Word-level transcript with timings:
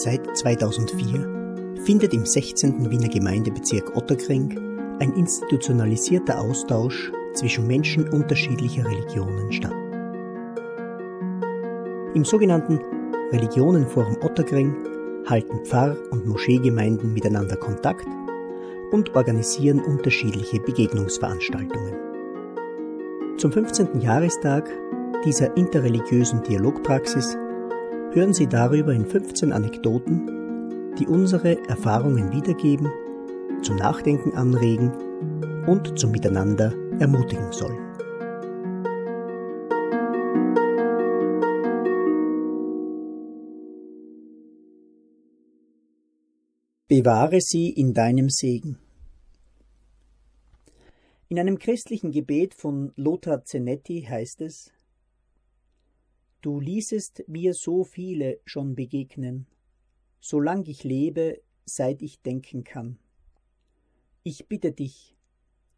Seit 0.00 0.36
2004 0.36 1.74
findet 1.84 2.14
im 2.14 2.24
16. 2.24 2.88
Wiener 2.88 3.08
Gemeindebezirk 3.08 3.96
Otterkring 3.96 4.56
ein 5.00 5.12
institutionalisierter 5.14 6.38
Austausch 6.40 7.10
zwischen 7.34 7.66
Menschen 7.66 8.08
unterschiedlicher 8.08 8.84
Religionen 8.84 9.50
statt. 9.50 9.74
Im 12.14 12.24
sogenannten 12.24 12.78
Religionenforum 13.32 14.18
Otterkring 14.22 14.72
halten 15.26 15.64
Pfarr- 15.64 15.96
und 16.12 16.28
Moscheegemeinden 16.28 17.12
miteinander 17.12 17.56
Kontakt 17.56 18.06
und 18.92 19.16
organisieren 19.16 19.80
unterschiedliche 19.80 20.60
Begegnungsveranstaltungen. 20.60 21.96
Zum 23.36 23.50
15. 23.50 24.00
Jahrestag 24.00 24.70
dieser 25.24 25.56
interreligiösen 25.56 26.44
Dialogpraxis 26.44 27.36
hören 28.12 28.32
Sie 28.32 28.46
darüber 28.46 28.92
in 28.92 29.06
15 29.06 29.52
Anekdoten, 29.52 30.94
die 30.98 31.06
unsere 31.06 31.58
Erfahrungen 31.68 32.32
wiedergeben, 32.32 32.88
zum 33.62 33.76
Nachdenken 33.76 34.32
anregen 34.32 34.92
und 35.66 35.98
zum 35.98 36.10
Miteinander 36.10 36.72
ermutigen 36.98 37.52
sollen. 37.52 37.88
Bewahre 46.88 47.40
sie 47.42 47.68
in 47.68 47.92
deinem 47.92 48.30
Segen. 48.30 48.78
In 51.28 51.38
einem 51.38 51.58
christlichen 51.58 52.12
Gebet 52.12 52.54
von 52.54 52.92
Lothar 52.96 53.44
Zenetti 53.44 54.06
heißt 54.08 54.40
es 54.40 54.72
Du 56.40 56.60
ließest 56.60 57.24
mir 57.26 57.52
so 57.52 57.82
viele 57.82 58.38
schon 58.44 58.76
begegnen, 58.76 59.46
solang 60.20 60.64
ich 60.66 60.84
lebe, 60.84 61.42
seit 61.64 62.00
ich 62.00 62.22
denken 62.22 62.62
kann. 62.62 62.98
Ich 64.22 64.46
bitte 64.46 64.70
dich, 64.70 65.16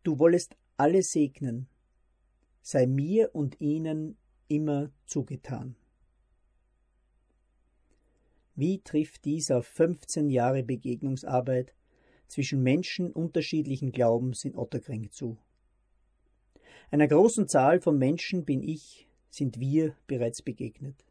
du 0.02 0.18
wollest 0.18 0.56
alle 0.76 1.02
segnen, 1.02 1.66
sei 2.60 2.86
mir 2.86 3.34
und 3.34 3.58
ihnen 3.60 4.18
immer 4.48 4.90
zugetan. 5.06 5.76
Wie 8.54 8.80
trifft 8.80 9.24
dies 9.24 9.50
auf 9.50 9.66
15 9.66 10.28
Jahre 10.28 10.62
Begegnungsarbeit 10.62 11.72
zwischen 12.26 12.62
Menschen 12.62 13.10
unterschiedlichen 13.10 13.92
Glaubens 13.92 14.44
in 14.44 14.54
Otterkring 14.54 15.10
zu? 15.10 15.38
Einer 16.90 17.08
großen 17.08 17.48
Zahl 17.48 17.80
von 17.80 17.96
Menschen 17.96 18.44
bin 18.44 18.62
ich 18.62 19.08
sind 19.30 19.58
wir 19.58 19.94
bereits 20.06 20.42
begegnet. 20.42 21.04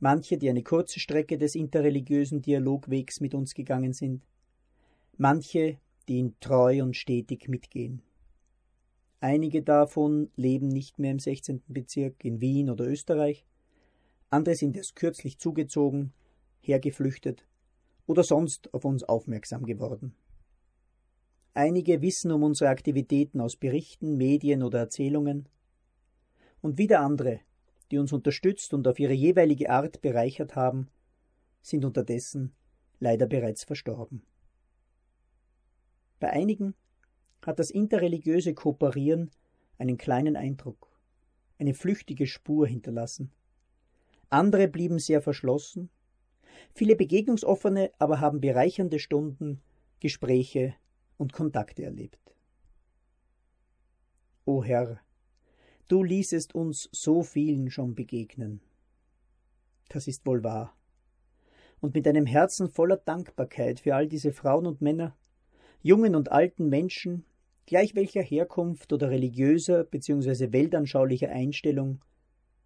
Manche, 0.00 0.36
die 0.38 0.50
eine 0.50 0.62
kurze 0.62 0.98
Strecke 0.98 1.38
des 1.38 1.54
interreligiösen 1.54 2.42
Dialogwegs 2.42 3.20
mit 3.20 3.34
uns 3.34 3.54
gegangen 3.54 3.92
sind, 3.92 4.26
manche, 5.16 5.78
die 6.08 6.16
ihn 6.18 6.34
treu 6.40 6.82
und 6.82 6.96
stetig 6.96 7.48
mitgehen. 7.48 8.02
Einige 9.20 9.62
davon 9.62 10.30
leben 10.36 10.68
nicht 10.68 10.98
mehr 10.98 11.12
im 11.12 11.18
16. 11.18 11.62
Bezirk 11.68 12.24
in 12.24 12.40
Wien 12.40 12.68
oder 12.68 12.86
Österreich, 12.86 13.46
andere 14.30 14.56
sind 14.56 14.76
erst 14.76 14.96
kürzlich 14.96 15.38
zugezogen, 15.38 16.12
hergeflüchtet 16.60 17.46
oder 18.06 18.24
sonst 18.24 18.74
auf 18.74 18.84
uns 18.84 19.04
aufmerksam 19.04 19.64
geworden. 19.64 20.14
Einige 21.54 22.02
wissen 22.02 22.32
um 22.32 22.42
unsere 22.42 22.70
Aktivitäten 22.70 23.40
aus 23.40 23.56
Berichten, 23.56 24.16
Medien 24.16 24.62
oder 24.62 24.80
Erzählungen, 24.80 25.48
und 26.64 26.78
wieder 26.78 27.00
andere, 27.00 27.40
die 27.90 27.98
uns 27.98 28.14
unterstützt 28.14 28.72
und 28.72 28.88
auf 28.88 28.98
ihre 28.98 29.12
jeweilige 29.12 29.68
Art 29.68 30.00
bereichert 30.00 30.56
haben, 30.56 30.88
sind 31.60 31.84
unterdessen 31.84 32.54
leider 33.00 33.26
bereits 33.26 33.64
verstorben. 33.64 34.22
Bei 36.20 36.30
einigen 36.30 36.74
hat 37.44 37.58
das 37.58 37.70
interreligiöse 37.70 38.54
Kooperieren 38.54 39.30
einen 39.76 39.98
kleinen 39.98 40.36
Eindruck, 40.36 40.88
eine 41.58 41.74
flüchtige 41.74 42.26
Spur 42.26 42.66
hinterlassen. 42.66 43.30
Andere 44.30 44.66
blieben 44.66 44.98
sehr 44.98 45.20
verschlossen, 45.20 45.90
viele 46.72 46.96
Begegnungsoffene 46.96 47.92
aber 47.98 48.22
haben 48.22 48.40
bereichernde 48.40 49.00
Stunden, 49.00 49.60
Gespräche 50.00 50.74
und 51.18 51.34
Kontakte 51.34 51.82
erlebt. 51.82 52.34
O 54.46 54.64
Herr, 54.64 55.02
Du 55.88 56.02
ließest 56.02 56.54
uns 56.54 56.88
so 56.92 57.22
vielen 57.22 57.70
schon 57.70 57.94
begegnen. 57.94 58.60
Das 59.88 60.08
ist 60.08 60.24
wohl 60.26 60.42
wahr. 60.42 60.74
Und 61.80 61.94
mit 61.94 62.08
einem 62.08 62.24
Herzen 62.24 62.68
voller 62.68 62.96
Dankbarkeit 62.96 63.80
für 63.80 63.94
all 63.94 64.08
diese 64.08 64.32
Frauen 64.32 64.66
und 64.66 64.80
Männer, 64.80 65.14
jungen 65.82 66.14
und 66.14 66.32
alten 66.32 66.70
Menschen, 66.70 67.26
gleich 67.66 67.94
welcher 67.94 68.22
Herkunft 68.22 68.92
oder 68.92 69.10
religiöser 69.10 69.84
bzw. 69.84 70.52
weltanschaulicher 70.52 71.28
Einstellung, 71.28 72.02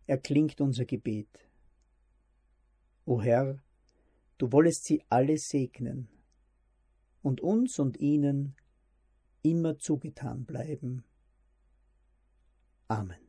erklingt 0.07 0.61
unser 0.61 0.85
Gebet. 0.85 1.29
O 3.05 3.21
Herr, 3.21 3.59
du 4.39 4.53
wollest 4.53 4.85
sie 4.85 5.03
alle 5.09 5.39
segnen 5.39 6.09
und 7.23 7.41
uns 7.41 7.79
und 7.81 7.99
ihnen 7.99 8.55
immer 9.43 9.79
zugetan 9.79 10.45
bleiben. 10.45 11.05
Amen. 12.91 13.28